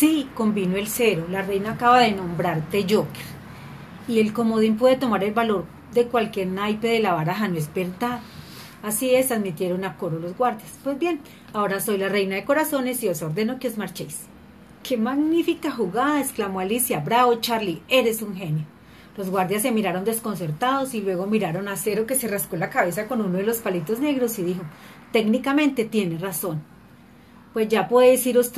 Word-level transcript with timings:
Sí, 0.00 0.30
convino 0.34 0.78
el 0.78 0.88
cero. 0.88 1.26
La 1.28 1.42
reina 1.42 1.72
acaba 1.72 1.98
de 1.98 2.12
nombrarte 2.12 2.86
Joker. 2.88 3.22
Y 4.08 4.18
el 4.18 4.32
comodín 4.32 4.78
puede 4.78 4.96
tomar 4.96 5.22
el 5.22 5.34
valor 5.34 5.66
de 5.92 6.06
cualquier 6.06 6.46
naipe 6.46 6.88
de 6.88 7.00
la 7.00 7.12
baraja, 7.12 7.48
¿no 7.48 7.58
es 7.58 7.70
verdad? 7.74 8.20
Así 8.82 9.14
es, 9.14 9.30
admitieron 9.30 9.84
a 9.84 9.98
coro 9.98 10.18
los 10.18 10.34
guardias. 10.38 10.78
Pues 10.82 10.98
bien, 10.98 11.20
ahora 11.52 11.80
soy 11.80 11.98
la 11.98 12.08
reina 12.08 12.36
de 12.36 12.46
corazones 12.46 13.02
y 13.02 13.10
os 13.10 13.20
ordeno 13.20 13.58
que 13.58 13.68
os 13.68 13.76
marchéis. 13.76 14.22
¡Qué 14.82 14.96
magnífica 14.96 15.70
jugada! 15.70 16.18
exclamó 16.18 16.60
Alicia. 16.60 17.00
Bravo, 17.00 17.34
Charlie, 17.34 17.82
eres 17.86 18.22
un 18.22 18.34
genio. 18.34 18.64
Los 19.18 19.28
guardias 19.28 19.60
se 19.60 19.70
miraron 19.70 20.06
desconcertados 20.06 20.94
y 20.94 21.02
luego 21.02 21.26
miraron 21.26 21.68
a 21.68 21.76
Cero 21.76 22.06
que 22.06 22.14
se 22.14 22.26
rascó 22.26 22.56
la 22.56 22.70
cabeza 22.70 23.06
con 23.06 23.20
uno 23.20 23.36
de 23.36 23.44
los 23.44 23.58
palitos 23.58 24.00
negros 24.00 24.38
y 24.38 24.44
dijo, 24.44 24.62
técnicamente 25.12 25.84
tiene 25.84 26.16
razón. 26.16 26.62
Pues 27.52 27.68
ya 27.68 27.86
podéis 27.86 28.26
iros 28.26 28.50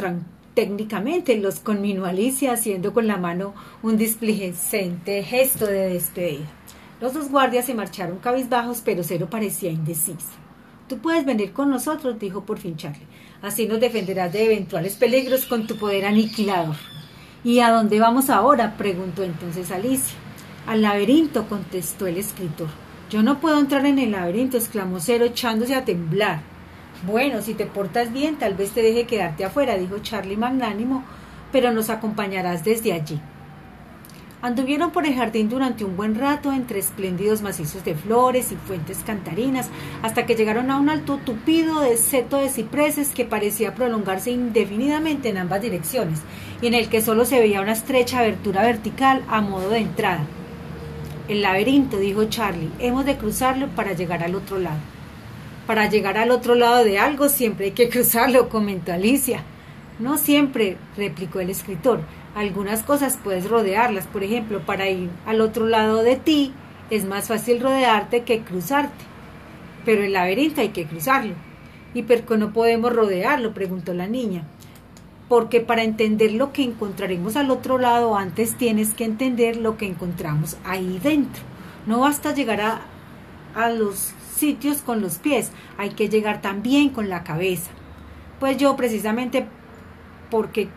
técnicamente, 0.55 1.37
los 1.37 1.61
conminó 1.61 2.05
Alicia 2.05 2.53
haciendo 2.53 2.93
con 2.93 3.07
la 3.07 3.17
mano 3.17 3.55
un 3.83 3.97
displicente 3.97 5.23
gesto 5.23 5.67
de 5.67 5.91
despedida. 5.91 6.47
Los 7.01 7.15
dos 7.15 7.31
guardias 7.31 7.67
se 7.67 7.75
marcharon 7.75 8.19
cabizbajos, 8.19 8.81
pero 8.85 9.03
Cero 9.03 9.27
parecía 9.31 9.71
indeciso. 9.71 10.29
Tú 10.89 10.99
puedes 10.99 11.25
venir 11.25 11.53
con 11.53 11.71
nosotros, 11.71 12.19
dijo 12.19 12.45
por 12.45 12.59
fin 12.59 12.77
Charlie. 12.77 13.07
Así 13.41 13.67
nos 13.67 13.81
defenderás 13.81 14.33
de 14.33 14.45
eventuales 14.45 14.95
peligros 14.95 15.47
con 15.47 15.67
tu 15.67 15.77
poder 15.77 16.05
aniquilador. 16.05 16.77
¿Y 17.43 17.59
a 17.61 17.71
dónde 17.71 17.99
vamos 17.99 18.31
ahora? 18.31 18.77
preguntó 18.77 19.25
entonces 19.25 19.71
Alicia. 19.71 20.17
Al 20.67 20.83
laberinto, 20.83 21.49
contestó 21.49 22.07
el 22.07 22.19
escritor. 22.19 22.69
Yo 23.11 23.23
no 23.23 23.41
puedo 23.41 23.59
entrar 23.59 23.85
en 23.85 23.99
el 23.99 24.13
laberinto, 24.13 24.57
exclamó 24.57 25.00
Cero 25.00 25.25
echándose 25.25 25.75
a 25.75 25.85
temblar. 25.85 26.52
Bueno, 27.05 27.43
si 27.43 27.55
te 27.55 27.67
portas 27.67 28.13
bien, 28.13 28.37
tal 28.37 28.55
vez 28.55 28.71
te 28.71 28.81
deje 28.81 29.07
quedarte 29.07 29.45
afuera, 29.45 29.77
dijo 29.77 29.99
Charlie 29.99 30.37
magnánimo, 30.37 31.03
pero 31.51 31.73
nos 31.73 31.91
acompañarás 31.91 32.64
desde 32.64 32.92
allí. 32.92 33.20
Anduvieron 34.41 34.92
por 34.92 35.05
el 35.06 35.14
jardín 35.14 35.48
durante 35.48 35.84
un 35.84 35.97
buen 35.97 36.14
rato 36.14 36.53
entre 36.53 36.78
espléndidos 36.78 37.42
macizos 37.42 37.84
de 37.84 37.97
flores 37.97 38.53
y 38.53 38.56
fuentes 38.56 38.98
cantarinas, 39.05 39.69
hasta 40.03 40.27
que 40.27 40.36
llegaron 40.36 40.70
a 40.70 40.78
un 40.78 40.91
alto 40.91 41.19
tupido 41.19 41.81
de 41.81 41.97
seto 41.97 42.36
de 42.36 42.48
cipreses 42.48 43.11
que 43.11 43.25
parecía 43.25 43.75
prolongarse 43.75 44.31
indefinidamente 44.31 45.28
en 45.28 45.39
ambas 45.39 45.62
direcciones, 45.62 46.20
y 46.61 46.69
en 46.69 46.75
el 46.75 46.89
que 46.89 47.03
solo 47.03 47.25
se 47.25 47.41
veía 47.41 47.62
una 47.62 47.72
estrecha 47.72 48.20
abertura 48.20 48.62
vertical 48.62 49.25
a 49.28 49.41
modo 49.41 49.70
de 49.70 49.78
entrada. 49.78 50.25
El 51.28 51.42
laberinto, 51.42 51.98
dijo 51.98 52.25
Charlie, 52.25 52.70
hemos 52.78 53.05
de 53.05 53.16
cruzarlo 53.16 53.69
para 53.69 53.92
llegar 53.92 54.22
al 54.22 54.37
otro 54.37 54.59
lado. 54.59 54.78
Para 55.66 55.88
llegar 55.88 56.18
al 56.18 56.30
otro 56.30 56.55
lado 56.55 56.84
de 56.84 56.98
algo 56.98 57.28
siempre 57.28 57.66
hay 57.66 57.70
que 57.72 57.88
cruzarlo, 57.88 58.48
comentó 58.48 58.92
Alicia. 58.92 59.42
No 59.98 60.19
siempre, 60.19 60.77
replicó 60.96 61.41
el 61.41 61.50
escritor. 61.50 62.00
Algunas 62.34 62.82
cosas 62.82 63.19
puedes 63.22 63.48
rodearlas. 63.48 64.06
Por 64.06 64.24
ejemplo, 64.24 64.60
para 64.60 64.88
ir 64.88 65.10
al 65.27 65.41
otro 65.41 65.66
lado 65.66 66.02
de 66.02 66.16
ti 66.16 66.52
es 66.91 67.04
más 67.04 67.28
fácil 67.28 67.60
rodearte 67.60 68.22
que 68.22 68.41
cruzarte. 68.41 69.04
Pero 69.84 70.02
el 70.02 70.12
laberinto 70.12 70.60
hay 70.60 70.70
que 70.70 70.86
cruzarlo. 70.86 71.34
¿Y 71.94 72.02
por 72.02 72.22
qué 72.22 72.36
no 72.36 72.52
podemos 72.52 72.92
rodearlo? 72.92 73.54
preguntó 73.54 73.94
la 73.94 74.08
niña 74.08 74.44
porque 75.32 75.62
para 75.62 75.82
entender 75.82 76.32
lo 76.32 76.52
que 76.52 76.62
encontraremos 76.62 77.36
al 77.36 77.50
otro 77.50 77.78
lado, 77.78 78.16
antes 78.19 78.58
tienes 78.58 78.92
que 78.92 79.04
entender 79.04 79.56
lo 79.56 79.78
que 79.78 79.86
encontramos 79.86 80.58
ahí 80.62 81.00
dentro. 81.02 81.42
No 81.86 82.00
basta 82.00 82.34
llegar 82.34 82.60
a, 82.60 82.82
a 83.55 83.70
los 83.70 84.12
sitios 84.36 84.78
con 84.78 85.00
los 85.00 85.19
pies, 85.19 85.53
hay 85.78 85.91
que 85.91 86.08
llegar 86.08 86.41
también 86.41 86.91
con 86.91 87.08
la 87.08 87.25
cabeza. 87.25 87.70
Pues 88.41 88.56
yo 88.56 88.77
precisamente 88.77 89.47
porque 90.31 90.69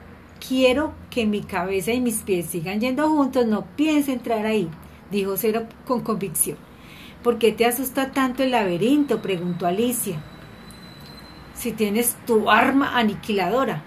quiero 0.45 0.93
que 1.09 1.25
mi 1.25 1.41
cabeza 1.41 1.91
y 1.93 2.01
mis 2.01 2.19
pies 2.19 2.47
sigan 2.47 2.79
yendo 2.79 3.09
juntos, 3.09 3.45
no 3.45 3.65
pienso 3.75 4.11
entrar 4.11 4.45
ahí, 4.45 4.69
dijo 5.11 5.37
Cero 5.37 5.65
con 5.85 6.01
convicción. 6.01 6.57
¿Por 7.23 7.39
qué 7.39 7.51
te 7.51 7.65
asusta 7.65 8.11
tanto 8.11 8.43
el 8.43 8.51
laberinto? 8.51 9.21
preguntó 9.21 9.65
Alicia. 9.65 10.21
Si 11.55 11.71
tienes 11.71 12.15
tu 12.27 12.51
arma 12.51 12.99
aniquiladora, 12.99 13.83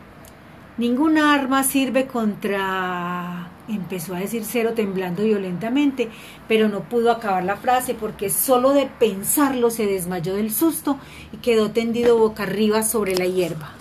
Ninguna 0.79 1.35
arma 1.35 1.65
sirve 1.65 2.07
contra... 2.07 3.51
empezó 3.75 4.15
a 4.15 4.21
decir 4.21 4.45
Cero 4.45 4.73
temblando 4.75 5.25
violentamente, 5.25 6.09
pero 6.47 6.69
no 6.69 6.89
pudo 6.89 7.11
acabar 7.11 7.45
la 7.45 7.57
frase 7.57 7.95
porque 7.95 8.31
solo 8.31 8.73
de 8.73 8.87
pensarlo 8.87 9.71
se 9.71 9.87
desmayó 9.87 10.35
del 10.35 10.53
susto 10.53 10.99
y 11.33 11.39
quedó 11.39 11.71
tendido 11.71 12.19
boca 12.19 12.45
arriba 12.45 12.83
sobre 12.83 13.15
la 13.17 13.27
hierba. 13.27 13.73